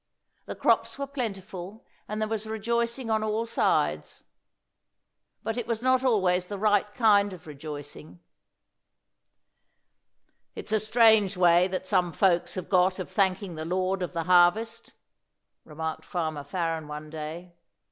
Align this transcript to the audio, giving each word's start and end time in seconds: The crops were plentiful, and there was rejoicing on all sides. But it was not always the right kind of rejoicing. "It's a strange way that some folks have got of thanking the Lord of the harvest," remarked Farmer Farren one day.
The 0.47 0.55
crops 0.55 0.97
were 0.97 1.05
plentiful, 1.05 1.85
and 2.07 2.19
there 2.19 2.27
was 2.27 2.47
rejoicing 2.47 3.11
on 3.11 3.23
all 3.23 3.45
sides. 3.45 4.23
But 5.43 5.57
it 5.59 5.67
was 5.67 5.83
not 5.83 6.03
always 6.03 6.47
the 6.47 6.57
right 6.57 6.91
kind 6.95 7.31
of 7.33 7.45
rejoicing. 7.45 8.19
"It's 10.55 10.71
a 10.71 10.79
strange 10.79 11.37
way 11.37 11.67
that 11.67 11.85
some 11.85 12.13
folks 12.13 12.55
have 12.55 12.67
got 12.67 12.97
of 12.97 13.11
thanking 13.11 13.53
the 13.53 13.63
Lord 13.63 14.01
of 14.01 14.13
the 14.13 14.23
harvest," 14.23 14.93
remarked 15.65 16.03
Farmer 16.05 16.43
Farren 16.43 16.87
one 16.87 17.11
day. 17.11 17.53